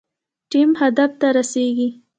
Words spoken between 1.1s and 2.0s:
ته رسیږي